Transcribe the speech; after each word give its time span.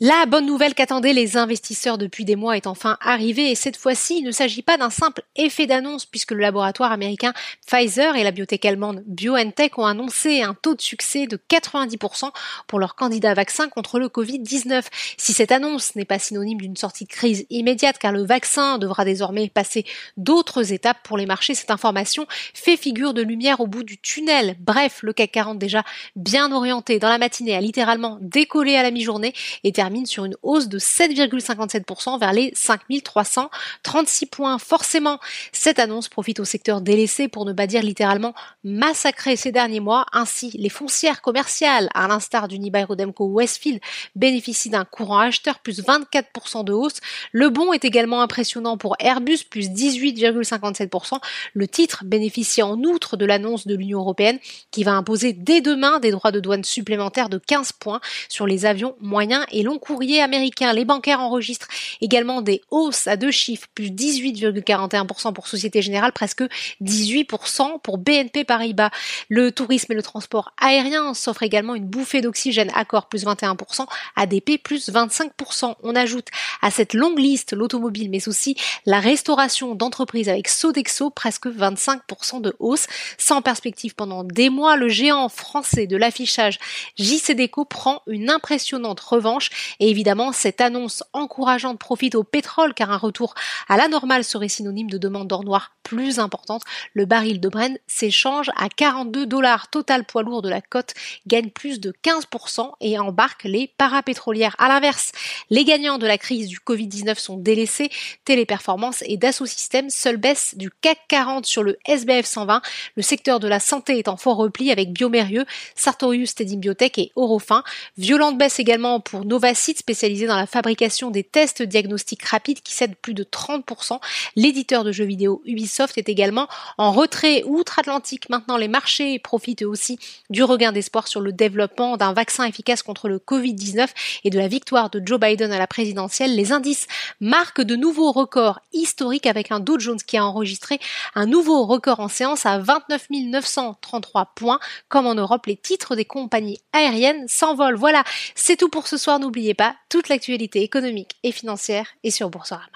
La 0.00 0.26
bonne 0.26 0.46
nouvelle 0.46 0.76
qu'attendaient 0.76 1.12
les 1.12 1.36
investisseurs 1.36 1.98
depuis 1.98 2.24
des 2.24 2.36
mois 2.36 2.56
est 2.56 2.68
enfin 2.68 2.98
arrivée 3.00 3.50
et 3.50 3.56
cette 3.56 3.76
fois-ci, 3.76 4.18
il 4.18 4.24
ne 4.24 4.30
s'agit 4.30 4.62
pas 4.62 4.76
d'un 4.76 4.90
simple 4.90 5.22
effet 5.34 5.66
d'annonce 5.66 6.06
puisque 6.06 6.30
le 6.30 6.38
laboratoire 6.38 6.92
américain 6.92 7.32
Pfizer 7.66 8.14
et 8.14 8.22
la 8.22 8.30
biotech 8.30 8.64
allemande 8.64 9.02
BioNTech 9.06 9.76
ont 9.76 9.86
annoncé 9.86 10.40
un 10.42 10.54
taux 10.54 10.76
de 10.76 10.80
succès 10.80 11.26
de 11.26 11.36
90% 11.50 12.30
pour 12.68 12.78
leur 12.78 12.94
candidat 12.94 13.34
vaccin 13.34 13.68
contre 13.68 13.98
le 13.98 14.06
Covid-19. 14.06 14.84
Si 15.16 15.32
cette 15.32 15.50
annonce 15.50 15.96
n'est 15.96 16.04
pas 16.04 16.20
synonyme 16.20 16.60
d'une 16.60 16.76
sortie 16.76 17.04
de 17.04 17.10
crise 17.10 17.44
immédiate 17.50 17.98
car 17.98 18.12
le 18.12 18.24
vaccin 18.24 18.78
devra 18.78 19.04
désormais 19.04 19.48
passer 19.48 19.84
d'autres 20.16 20.72
étapes 20.72 20.98
pour 21.02 21.18
les 21.18 21.26
marchés, 21.26 21.56
cette 21.56 21.72
information 21.72 22.28
fait 22.54 22.76
figure 22.76 23.14
de 23.14 23.22
lumière 23.22 23.58
au 23.58 23.66
bout 23.66 23.82
du 23.82 23.98
tunnel. 23.98 24.54
Bref, 24.60 25.00
le 25.02 25.12
CAC 25.12 25.32
40 25.32 25.58
déjà 25.58 25.82
bien 26.14 26.52
orienté 26.52 27.00
dans 27.00 27.08
la 27.08 27.18
matinée 27.18 27.56
a 27.56 27.60
littéralement 27.60 28.18
décollé 28.20 28.76
à 28.76 28.84
la 28.84 28.92
mi-journée 28.92 29.34
et 29.64 29.72
termine 29.88 30.04
sur 30.04 30.26
une 30.26 30.36
hausse 30.42 30.68
de 30.68 30.78
7,57% 30.78 32.20
vers 32.20 32.34
les 32.34 32.52
5336 32.54 34.26
points. 34.26 34.58
Forcément, 34.58 35.18
cette 35.50 35.78
annonce 35.78 36.10
profite 36.10 36.40
au 36.40 36.44
secteur 36.44 36.82
délaissé 36.82 37.26
pour 37.26 37.46
ne 37.46 37.54
pas 37.54 37.66
dire 37.66 37.82
littéralement 37.82 38.34
massacré 38.64 39.36
ces 39.36 39.50
derniers 39.50 39.80
mois. 39.80 40.04
Ainsi, 40.12 40.50
les 40.58 40.68
foncières 40.68 41.22
commerciales, 41.22 41.88
à 41.94 42.06
l'instar 42.06 42.48
d'Unibail 42.48 42.84
Rodemco 42.84 43.28
Westfield, 43.28 43.80
bénéficient 44.14 44.68
d'un 44.68 44.84
courant 44.84 45.20
acheteur 45.20 45.60
plus 45.60 45.82
24% 45.82 46.64
de 46.64 46.74
hausse. 46.74 47.00
Le 47.32 47.48
bon 47.48 47.72
est 47.72 47.86
également 47.86 48.20
impressionnant 48.20 48.76
pour 48.76 48.94
Airbus 48.98 49.38
plus 49.48 49.70
18,57%. 49.70 51.18
Le 51.54 51.66
titre 51.66 52.02
bénéficie 52.04 52.60
en 52.60 52.76
outre 52.82 53.16
de 53.16 53.24
l'annonce 53.24 53.66
de 53.66 53.74
l'Union 53.74 54.00
européenne 54.00 54.38
qui 54.70 54.84
va 54.84 54.92
imposer 54.92 55.32
dès 55.32 55.62
demain 55.62 55.98
des 55.98 56.10
droits 56.10 56.30
de 56.30 56.40
douane 56.40 56.64
supplémentaires 56.64 57.30
de 57.30 57.38
15 57.38 57.72
points 57.72 58.00
sur 58.28 58.46
les 58.46 58.66
avions 58.66 58.94
moyens 59.00 59.46
et 59.50 59.62
long 59.78 59.94
courrier 59.94 60.20
américains. 60.20 60.72
Les 60.72 60.84
bancaires 60.84 61.20
enregistrent 61.20 61.68
également 62.00 62.42
des 62.42 62.62
hausses 62.70 63.06
à 63.06 63.16
deux 63.16 63.30
chiffres, 63.30 63.66
plus 63.74 63.90
18,41% 63.90 65.32
pour 65.32 65.48
Société 65.48 65.82
Générale, 65.82 66.12
presque 66.12 66.42
18% 66.82 67.80
pour 67.80 67.98
BNP 67.98 68.44
Paribas. 68.44 68.90
Le 69.28 69.52
tourisme 69.52 69.92
et 69.92 69.94
le 69.94 70.02
transport 70.02 70.52
aérien 70.60 71.14
s'offrent 71.14 71.42
également 71.42 71.74
une 71.74 71.86
bouffée 71.86 72.20
d'oxygène, 72.20 72.70
accord 72.74 73.08
plus 73.08 73.24
21%, 73.24 73.86
ADP 74.16 74.62
plus 74.62 74.90
25%. 74.90 75.74
On 75.82 75.94
ajoute 75.94 76.28
à 76.62 76.70
cette 76.70 76.94
longue 76.94 77.18
liste 77.18 77.52
l'automobile, 77.52 78.10
mais 78.10 78.28
aussi 78.28 78.56
la 78.86 79.00
restauration 79.00 79.74
d'entreprises 79.74 80.28
avec 80.28 80.48
Sodexo, 80.48 81.10
presque 81.10 81.46
25% 81.46 82.40
de 82.40 82.54
hausse. 82.58 82.86
Sans 83.16 83.42
perspective 83.42 83.94
pendant 83.94 84.24
des 84.24 84.50
mois, 84.50 84.76
le 84.76 84.88
géant 84.88 85.28
français 85.28 85.86
de 85.86 85.96
l'affichage 85.96 86.58
JCDecaux 86.96 87.64
prend 87.64 88.02
une 88.06 88.30
impressionnante 88.30 89.00
revanche 89.00 89.50
et 89.80 89.90
évidemment 89.90 90.32
cette 90.32 90.60
annonce 90.60 91.02
encourageante 91.12 91.78
profite 91.78 92.14
au 92.14 92.24
pétrole 92.24 92.74
car 92.74 92.90
un 92.90 92.96
retour 92.96 93.34
à 93.68 93.76
la 93.76 93.88
normale 93.88 94.24
serait 94.24 94.48
synonyme 94.48 94.90
de 94.90 94.98
demande 94.98 95.28
d'or 95.28 95.44
noir 95.44 95.72
plus 95.88 96.18
importante. 96.18 96.62
Le 96.92 97.06
baril 97.06 97.40
de 97.40 97.48
Brent 97.48 97.78
s'échange 97.86 98.50
à 98.56 98.68
42 98.68 99.24
dollars. 99.26 99.70
Total 99.70 100.04
poids 100.04 100.22
lourd 100.22 100.42
de 100.42 100.50
la 100.50 100.60
cote 100.60 100.92
gagne 101.26 101.48
plus 101.48 101.80
de 101.80 101.94
15% 102.04 102.72
et 102.80 102.98
embarque 102.98 103.44
les 103.44 103.72
parapétrolières. 103.78 104.54
À 104.58 104.68
l'inverse, 104.68 105.12
les 105.48 105.64
gagnants 105.64 105.96
de 105.96 106.06
la 106.06 106.18
crise 106.18 106.48
du 106.48 106.58
Covid-19 106.58 107.18
sont 107.18 107.38
délaissés. 107.38 107.90
Téléperformance 108.26 109.02
et 109.06 109.16
Dassault 109.16 109.46
Systèmes, 109.46 109.88
seule 109.88 110.18
baisse 110.18 110.56
du 110.56 110.70
CAC 110.70 110.98
40 111.08 111.46
sur 111.46 111.62
le 111.62 111.78
SBF 111.86 112.26
120. 112.26 112.60
Le 112.96 113.02
secteur 113.02 113.40
de 113.40 113.48
la 113.48 113.60
santé 113.60 113.98
est 113.98 114.08
en 114.08 114.18
fort 114.18 114.36
repli 114.36 114.70
avec 114.70 114.92
Biomérieux, 114.92 115.46
Sartorius 115.74 116.34
Tedim 116.34 116.58
Biotech 116.58 116.98
et 116.98 117.12
Orofin. 117.16 117.64
Violente 117.96 118.36
baisse 118.36 118.60
également 118.60 119.00
pour 119.00 119.24
Novacite, 119.58 119.78
spécialisé 119.78 120.28
dans 120.28 120.36
la 120.36 120.46
fabrication 120.46 121.10
des 121.10 121.24
tests 121.24 121.62
diagnostiques 121.62 122.22
rapides 122.22 122.60
qui 122.60 122.74
cède 122.74 122.94
plus 122.94 123.12
de 123.12 123.24
30%. 123.24 123.98
L'éditeur 124.36 124.84
de 124.84 124.92
jeux 124.92 125.04
vidéo 125.04 125.42
Ubisoft 125.46 125.98
est 125.98 126.08
également 126.08 126.46
en 126.76 126.92
retrait 126.92 127.42
outre-Atlantique. 127.44 128.28
Maintenant, 128.30 128.56
les 128.56 128.68
marchés 128.68 129.18
profitent 129.18 129.62
aussi 129.62 129.98
du 130.30 130.44
regain 130.44 130.70
d'espoir 130.70 131.08
sur 131.08 131.20
le 131.20 131.32
développement 131.32 131.96
d'un 131.96 132.12
vaccin 132.12 132.44
efficace 132.44 132.84
contre 132.84 133.08
le 133.08 133.18
Covid-19 133.18 133.88
et 134.22 134.30
de 134.30 134.38
la 134.38 134.46
victoire 134.46 134.90
de 134.90 135.02
Joe 135.04 135.18
Biden 135.18 135.50
à 135.50 135.58
la 135.58 135.66
présidentielle. 135.66 136.36
Les 136.36 136.52
indices 136.52 136.86
marquent 137.20 137.62
de 137.62 137.74
nouveaux 137.74 138.12
records 138.12 138.60
historiques 138.72 139.26
avec 139.26 139.50
un 139.50 139.58
Dow 139.58 139.80
Jones 139.80 139.98
qui 140.06 140.18
a 140.18 140.24
enregistré 140.24 140.78
un 141.16 141.26
nouveau 141.26 141.66
record 141.66 141.98
en 141.98 142.08
séance 142.08 142.46
à 142.46 142.60
29 142.60 143.08
933 143.10 144.34
points. 144.36 144.60
Comme 144.88 145.08
en 145.08 145.16
Europe, 145.16 145.46
les 145.46 145.56
titres 145.56 145.96
des 145.96 146.04
compagnies 146.04 146.60
aériennes 146.72 147.26
s'envolent. 147.26 147.74
Voilà, 147.74 148.04
c'est 148.36 148.56
tout 148.56 148.68
pour 148.68 148.86
ce 148.86 148.96
soir 148.96 149.18
n'oubliez 149.48 149.54
pas, 149.54 149.76
toute 149.88 150.10
l'actualité 150.10 150.62
économique 150.62 151.16
et 151.22 151.32
financière 151.32 151.86
est 152.04 152.10
sur 152.10 152.28
Boursorama. 152.28 152.66